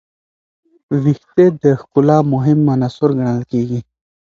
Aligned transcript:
ویښتې 1.03 1.45
د 1.63 1.63
ښکلا 1.81 2.17
مهم 2.33 2.59
عنصر 2.73 3.09
ګڼل 3.19 3.41
کېږي. 3.51 3.79